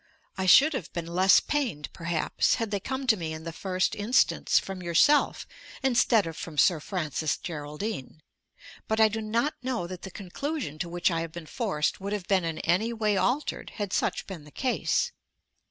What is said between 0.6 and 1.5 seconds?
have been less